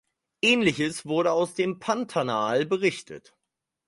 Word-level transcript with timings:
Ähnliches 0.41 1.05
wurde 1.05 1.31
aus 1.31 1.53
dem 1.53 1.77
Pantanal 1.77 2.65
berichtet. 2.65 3.37